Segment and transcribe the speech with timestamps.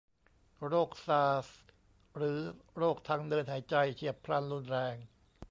[0.67, 1.47] โรคซาร์ส
[2.17, 2.39] หรือ
[2.77, 4.95] โรคทางเดินหายใจเฉียบพลันรุนแรง